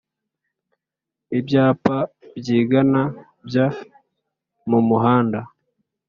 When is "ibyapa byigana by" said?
1.39-3.67